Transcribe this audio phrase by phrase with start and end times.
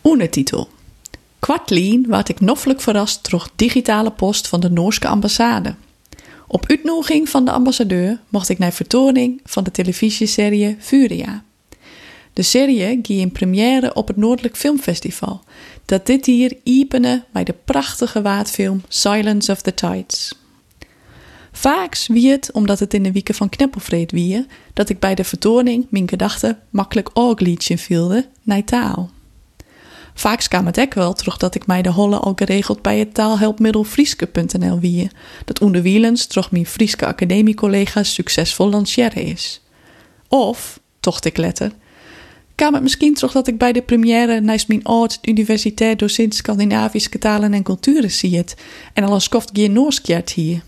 [0.00, 0.68] Ondertitel.
[1.38, 5.74] Kwartlien werd ik noffelijk verrast door digitale post van de Noorse ambassade.
[6.46, 11.44] Op uitnodiging van de ambassadeur mocht ik naar vertoning van de televisieserie Furia.
[12.32, 15.42] De serie ging in première op het Noordelijk Filmfestival,
[15.84, 20.34] dat dit hier iepene bij de prachtige waardfilm Silence of the Tides.
[21.52, 25.24] Vaak wie het, omdat het in de wieken van Kneppelvreed wie, dat ik bij de
[25.24, 29.10] vertoning mijn gedachten makkelijk oogliedje vielde naar taal.
[30.20, 33.14] Vaak kwam het ook wel terug dat ik mij de holle al geregeld bij het
[33.14, 35.10] taalhelpmiddel Frieske.nl wie,
[35.44, 39.60] dat onderwielens toch mijn Frieske academiecollega's succesvol lanceren is.
[40.28, 41.72] Of, tocht ik letter,
[42.54, 47.18] kwam het misschien terug dat ik bij de première naast mijn oud universitair docent Scandinavische
[47.18, 48.56] talen en culturen zie het
[48.94, 49.90] en al een skoft geen
[50.34, 50.62] hier.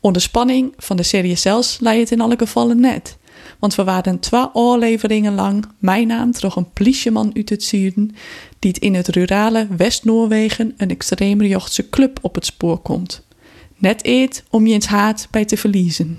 [0.00, 3.16] Onder spanning van de serie zelfs leidt het in alle gevallen net.
[3.58, 8.14] Want we waren twee afleveringen lang mijn naam terug een politieman uit het zuiden
[8.58, 13.24] die het in het rurale West-Noorwegen een extreemrechtse club op het spoor komt.
[13.76, 16.18] Net eet om je eens haat bij te verliezen.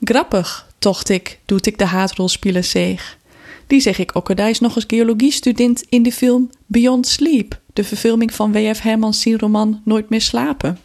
[0.00, 3.18] Grappig, tocht ik, doet ik de haatrolspeler zeeg.
[3.66, 8.34] Die zeg ik ook is nog eens geologiestudent in de film Beyond Sleep, de verfilming
[8.34, 8.80] van W.F.
[8.80, 10.78] Hermans roman Nooit meer slapen.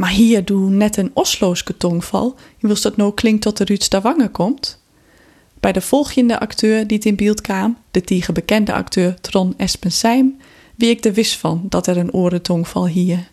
[0.00, 2.36] Maar hier doe net een Oslo'ske tongval.
[2.58, 4.82] Je wist dat nou klinkt tot de Ruud Stavanger komt.
[5.54, 10.40] Bij de volgende acteur die het in beeld kwam, de tige bekende acteur Tron Espenseim,
[10.74, 13.28] wie ik er wist van dat er een orentongval hier.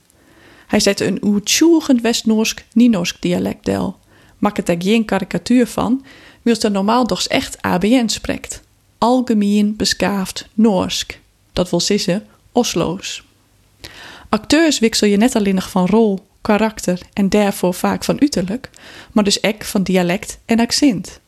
[0.68, 3.98] Hij zette een oertjoegend West-Noorsk, Ninorsk dialect del.
[4.38, 6.06] Maak het er geen karikatuur van,
[6.42, 8.62] wils er normaal toch echt ABN spreekt.
[8.98, 11.20] Algemeen beskaafd Noorsk.
[11.54, 13.23] Dat wil zeggen Oslo's.
[14.30, 18.70] Acteurs wissel je net alleen nog van rol karakter en daarvoor vaak van uiterlijk,
[19.12, 21.20] maar dus ook van dialect en accent.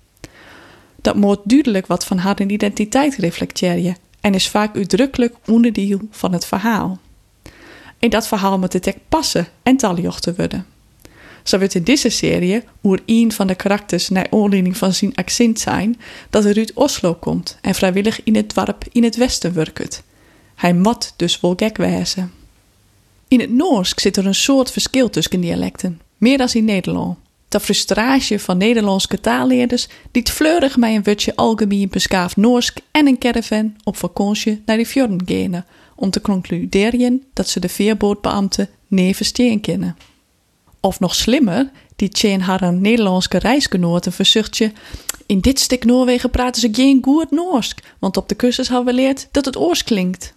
[1.02, 6.46] Dat moet duidelijk wat van haar identiteit reflecteren en is vaak uitdrukkelijk onderdeel van het
[6.46, 7.00] verhaal.
[8.00, 10.66] In dat verhaal moet het ook passen en te worden.
[11.44, 15.60] Zo wordt in deze serie oer een van de karakters naar aanleiding van zijn accent
[15.60, 20.04] zijn dat er uit Oslo komt en vrijwillig in het dorp in het westen werkt.
[20.56, 22.30] Hij moet dus wel gek.
[23.30, 27.18] In het Noors zit er een soort verschil tussen dialecten, meer dan in Nederland.
[27.48, 33.08] De frustratie van Nederlandse taalleerders die het fleurig met een wutje algemeen beskaafd Noorsk en
[33.08, 38.70] een caravan op vakantie naar de fjorden gaan, om te concluderen dat ze de veerbootbeambten
[38.88, 39.98] nee verstaan kennen.
[40.80, 44.72] Of nog slimmer, die tjeen haar Nederlandse reisgenoten verzuchtje.
[45.26, 48.92] In dit stuk Noorwegen praten ze geen goed Noorsk, want op de cursus hebben we
[48.92, 50.34] geleerd dat het oors klinkt.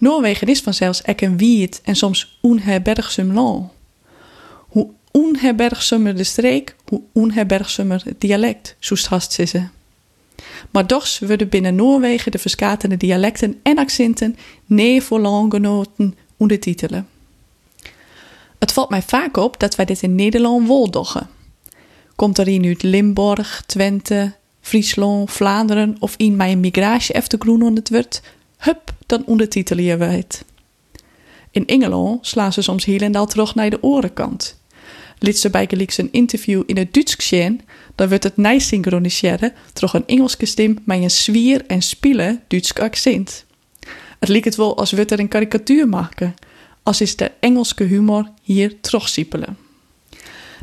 [0.00, 3.70] Noorwegen is vanzelfs ek een wiet en soms onherbergzaam land.
[4.68, 9.62] Hoe onherbergzamer de streek, hoe onherbergzamer het dialect, zoest hast ze.
[10.70, 17.08] Maar toch worden binnen Noorwegen de verschatende dialecten en accenten nee voor landgenoten ondertitelen.
[18.58, 21.28] Het valt mij vaak op dat wij dit in Nederland woldoggen.
[22.16, 27.84] Komt er in uit Limburg, Twente, Friesland, Vlaanderen of in mijn migratie efter groen onder
[27.92, 28.22] het
[28.56, 30.44] hup, dan ondertitelen we het.
[31.50, 34.58] In Engeland slaan ze soms heel en al terug naar de orenkant.
[35.18, 37.60] Liet ze bij een interview in het Duits zien,
[37.94, 42.74] dan wordt het nij synchroniseren terug een Engelse stem met een zwier en spiele Duits
[42.74, 43.44] accent.
[44.18, 46.34] Het lijkt het wel als we er een karikatuur maken,
[46.82, 49.56] als is de Engelse humor hier terugsiepelen.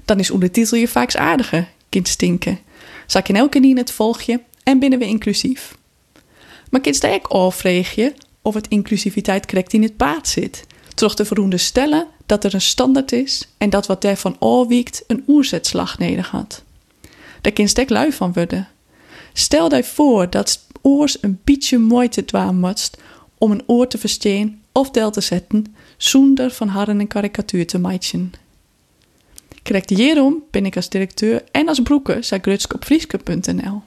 [0.05, 2.59] Dan is ondertitel je vaak aardiger, kind stinken.
[3.05, 5.77] Zak in elke in het volgje en binnen we inclusief.
[6.69, 7.95] Maar kind sta ook afvraag
[8.47, 10.65] of het inclusiviteit correct in het paard zit.
[10.93, 15.97] Terug te veronderstellen dat er een standaard is en dat wat daarvan afwiekt een oerzetslag
[15.97, 16.63] nodig had.
[17.41, 18.67] Daar kind stek lui van worden.
[19.33, 22.89] Stel je voor dat oors een beetje moeite dwaan moet
[23.37, 27.79] om een oor te verstaan of deel te zetten zonder van harren een karikatuur te
[27.79, 28.31] maken.
[29.63, 32.29] Correct hierom ben ik als directeur en als broeker
[32.73, 33.81] op Frieske.nl.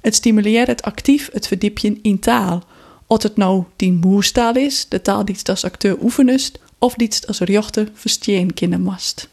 [0.00, 2.62] Het stimuleert het actief het verdiepje in taal.
[3.06, 7.40] Of het nou die moerstaal is, de taal die als acteur oefenust, of die als
[7.40, 9.28] rechter verstaan kennen mast.